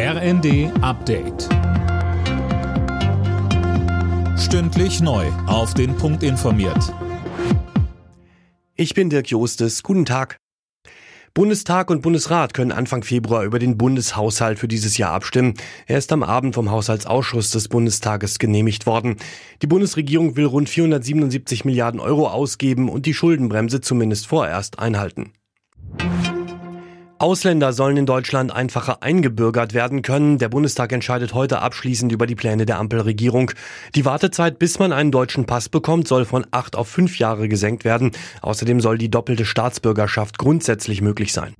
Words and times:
RND 0.00 0.70
Update. 0.80 1.48
Stündlich 4.38 5.00
neu. 5.00 5.26
Auf 5.48 5.74
den 5.74 5.96
Punkt 5.96 6.22
informiert. 6.22 6.94
Ich 8.76 8.94
bin 8.94 9.10
Dirk 9.10 9.28
Jostes. 9.28 9.82
Guten 9.82 10.04
Tag. 10.04 10.36
Bundestag 11.34 11.90
und 11.90 12.02
Bundesrat 12.02 12.54
können 12.54 12.70
Anfang 12.70 13.02
Februar 13.02 13.42
über 13.42 13.58
den 13.58 13.76
Bundeshaushalt 13.76 14.60
für 14.60 14.68
dieses 14.68 14.98
Jahr 14.98 15.10
abstimmen. 15.10 15.54
Er 15.88 15.98
ist 15.98 16.12
am 16.12 16.22
Abend 16.22 16.54
vom 16.54 16.70
Haushaltsausschuss 16.70 17.50
des 17.50 17.66
Bundestages 17.66 18.38
genehmigt 18.38 18.86
worden. 18.86 19.16
Die 19.62 19.66
Bundesregierung 19.66 20.36
will 20.36 20.46
rund 20.46 20.68
477 20.68 21.64
Milliarden 21.64 21.98
Euro 21.98 22.28
ausgeben 22.28 22.88
und 22.88 23.04
die 23.04 23.14
Schuldenbremse 23.14 23.80
zumindest 23.80 24.28
vorerst 24.28 24.78
einhalten. 24.78 25.32
Ausländer 27.20 27.72
sollen 27.72 27.96
in 27.96 28.06
Deutschland 28.06 28.52
einfacher 28.52 29.02
eingebürgert 29.02 29.74
werden 29.74 30.02
können. 30.02 30.38
Der 30.38 30.48
Bundestag 30.48 30.92
entscheidet 30.92 31.34
heute 31.34 31.60
abschließend 31.60 32.12
über 32.12 32.26
die 32.26 32.36
Pläne 32.36 32.64
der 32.64 32.78
Ampelregierung. 32.78 33.50
Die 33.96 34.04
Wartezeit, 34.04 34.58
bis 34.60 34.78
man 34.78 34.92
einen 34.92 35.10
deutschen 35.10 35.44
Pass 35.44 35.68
bekommt, 35.68 36.06
soll 36.06 36.24
von 36.24 36.46
acht 36.52 36.76
auf 36.76 36.88
fünf 36.88 37.18
Jahre 37.18 37.48
gesenkt 37.48 37.84
werden. 37.84 38.12
Außerdem 38.40 38.80
soll 38.80 38.98
die 38.98 39.10
doppelte 39.10 39.44
Staatsbürgerschaft 39.44 40.38
grundsätzlich 40.38 41.02
möglich 41.02 41.32
sein. 41.32 41.54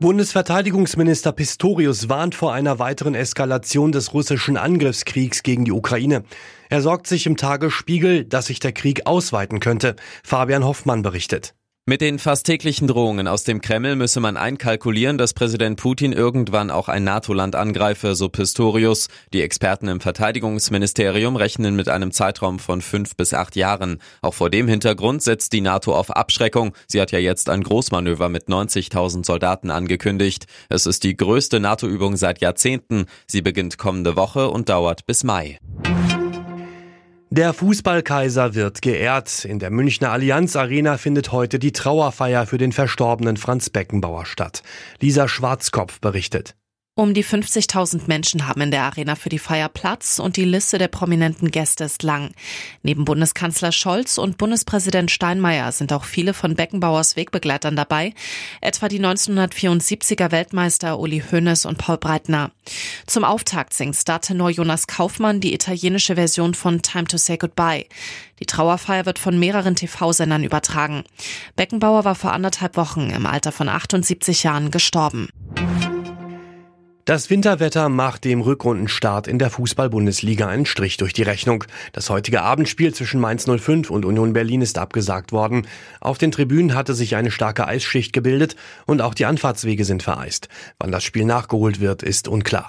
Bundesverteidigungsminister 0.00 1.32
Pistorius 1.32 2.10
warnt 2.10 2.34
vor 2.34 2.52
einer 2.52 2.78
weiteren 2.78 3.14
Eskalation 3.14 3.90
des 3.90 4.12
russischen 4.12 4.58
Angriffskriegs 4.58 5.42
gegen 5.42 5.64
die 5.64 5.72
Ukraine. 5.72 6.24
Er 6.68 6.82
sorgt 6.82 7.06
sich 7.06 7.24
im 7.24 7.38
Tagesspiegel, 7.38 8.24
dass 8.24 8.46
sich 8.46 8.58
der 8.58 8.72
Krieg 8.72 9.06
ausweiten 9.06 9.60
könnte. 9.60 9.96
Fabian 10.22 10.64
Hoffmann 10.64 11.00
berichtet. 11.00 11.54
Mit 11.86 12.00
den 12.00 12.18
fast 12.18 12.46
täglichen 12.46 12.88
Drohungen 12.88 13.28
aus 13.28 13.44
dem 13.44 13.60
Kreml 13.60 13.94
müsse 13.94 14.18
man 14.18 14.38
einkalkulieren, 14.38 15.18
dass 15.18 15.34
Präsident 15.34 15.78
Putin 15.78 16.14
irgendwann 16.14 16.70
auch 16.70 16.88
ein 16.88 17.04
NATO-Land 17.04 17.56
angreife, 17.56 18.14
so 18.14 18.30
Pistorius. 18.30 19.08
Die 19.34 19.42
Experten 19.42 19.88
im 19.88 20.00
Verteidigungsministerium 20.00 21.36
rechnen 21.36 21.76
mit 21.76 21.90
einem 21.90 22.10
Zeitraum 22.10 22.58
von 22.58 22.80
fünf 22.80 23.16
bis 23.16 23.34
acht 23.34 23.54
Jahren. 23.54 23.98
Auch 24.22 24.32
vor 24.32 24.48
dem 24.48 24.66
Hintergrund 24.66 25.22
setzt 25.22 25.52
die 25.52 25.60
NATO 25.60 25.94
auf 25.94 26.10
Abschreckung. 26.10 26.74
Sie 26.86 27.02
hat 27.02 27.12
ja 27.12 27.18
jetzt 27.18 27.50
ein 27.50 27.62
Großmanöver 27.62 28.30
mit 28.30 28.48
90.000 28.48 29.26
Soldaten 29.26 29.70
angekündigt. 29.70 30.46
Es 30.70 30.86
ist 30.86 31.04
die 31.04 31.18
größte 31.18 31.60
NATO-Übung 31.60 32.16
seit 32.16 32.40
Jahrzehnten. 32.40 33.04
Sie 33.26 33.42
beginnt 33.42 33.76
kommende 33.76 34.16
Woche 34.16 34.48
und 34.48 34.70
dauert 34.70 35.04
bis 35.04 35.22
Mai. 35.22 35.58
Der 37.36 37.52
Fußballkaiser 37.52 38.54
wird 38.54 38.80
geehrt. 38.80 39.44
In 39.44 39.58
der 39.58 39.72
Münchner 39.72 40.12
Allianz 40.12 40.54
Arena 40.54 40.98
findet 40.98 41.32
heute 41.32 41.58
die 41.58 41.72
Trauerfeier 41.72 42.46
für 42.46 42.58
den 42.58 42.70
verstorbenen 42.70 43.36
Franz 43.36 43.70
Beckenbauer 43.70 44.24
statt. 44.24 44.62
Lisa 45.00 45.26
Schwarzkopf 45.26 45.98
berichtet. 46.00 46.54
Um 46.96 47.12
die 47.12 47.24
50.000 47.24 48.02
Menschen 48.06 48.46
haben 48.46 48.60
in 48.60 48.70
der 48.70 48.84
Arena 48.84 49.16
für 49.16 49.28
die 49.28 49.40
Feier 49.40 49.68
Platz 49.68 50.20
und 50.20 50.36
die 50.36 50.44
Liste 50.44 50.78
der 50.78 50.86
prominenten 50.86 51.50
Gäste 51.50 51.82
ist 51.82 52.04
lang. 52.04 52.30
Neben 52.84 53.04
Bundeskanzler 53.04 53.72
Scholz 53.72 54.16
und 54.16 54.38
Bundespräsident 54.38 55.10
Steinmeier 55.10 55.72
sind 55.72 55.92
auch 55.92 56.04
viele 56.04 56.34
von 56.34 56.54
Beckenbauers 56.54 57.16
Wegbegleitern 57.16 57.74
dabei, 57.74 58.14
etwa 58.60 58.86
die 58.86 59.00
1974er 59.00 60.30
Weltmeister 60.30 61.00
Uli 61.00 61.20
Hoeneß 61.32 61.66
und 61.66 61.78
Paul 61.78 61.98
Breitner. 61.98 62.52
Zum 63.08 63.24
Auftakt 63.24 63.74
singt 63.74 63.96
Startenor 63.96 64.50
Jonas 64.50 64.86
Kaufmann 64.86 65.40
die 65.40 65.52
italienische 65.52 66.14
Version 66.14 66.54
von 66.54 66.80
Time 66.80 67.06
to 67.06 67.16
Say 67.16 67.38
Goodbye. 67.38 67.86
Die 68.38 68.46
Trauerfeier 68.46 69.04
wird 69.04 69.18
von 69.18 69.36
mehreren 69.36 69.74
TV-Sendern 69.74 70.44
übertragen. 70.44 71.02
Beckenbauer 71.56 72.04
war 72.04 72.14
vor 72.14 72.32
anderthalb 72.32 72.76
Wochen 72.76 73.10
im 73.10 73.26
Alter 73.26 73.50
von 73.50 73.68
78 73.68 74.44
Jahren 74.44 74.70
gestorben. 74.70 75.28
Das 77.04 77.28
Winterwetter 77.28 77.90
macht 77.90 78.24
dem 78.24 78.40
Rückrundenstart 78.40 79.28
in 79.28 79.38
der 79.38 79.50
Fußball-Bundesliga 79.50 80.48
einen 80.48 80.64
Strich 80.64 80.96
durch 80.96 81.12
die 81.12 81.22
Rechnung. 81.22 81.64
Das 81.92 82.08
heutige 82.08 82.40
Abendspiel 82.40 82.94
zwischen 82.94 83.20
Mainz 83.20 83.44
05 83.44 83.90
und 83.90 84.06
Union 84.06 84.32
Berlin 84.32 84.62
ist 84.62 84.78
abgesagt 84.78 85.30
worden. 85.30 85.66
Auf 86.00 86.16
den 86.16 86.32
Tribünen 86.32 86.74
hatte 86.74 86.94
sich 86.94 87.14
eine 87.14 87.30
starke 87.30 87.66
Eisschicht 87.66 88.14
gebildet 88.14 88.56
und 88.86 89.02
auch 89.02 89.12
die 89.12 89.26
Anfahrtswege 89.26 89.84
sind 89.84 90.02
vereist. 90.02 90.48
Wann 90.78 90.92
das 90.92 91.04
Spiel 91.04 91.26
nachgeholt 91.26 91.78
wird, 91.78 92.02
ist 92.02 92.26
unklar. 92.26 92.68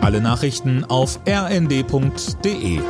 Alle 0.00 0.22
Nachrichten 0.22 0.84
auf 0.84 1.20
rnd.de 1.28 2.80